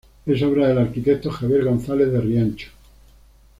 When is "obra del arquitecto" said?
0.41-1.29